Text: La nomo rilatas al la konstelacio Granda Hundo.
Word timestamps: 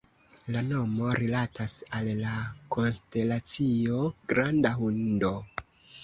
La 0.53 0.61
nomo 0.67 1.09
rilatas 1.17 1.75
al 1.97 2.07
la 2.21 2.31
konstelacio 2.75 3.99
Granda 4.33 4.71
Hundo. 4.79 5.31